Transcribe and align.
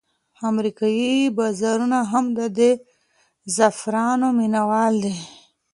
امریکایي 0.49 1.13
بازارونه 1.37 1.99
هم 2.11 2.25
د 2.37 2.39
دې 2.57 2.71
زعفرانو 3.55 4.27
مینوال 4.37 4.93
دي. 5.03 5.15